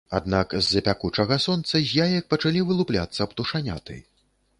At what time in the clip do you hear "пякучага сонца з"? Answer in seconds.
0.87-2.07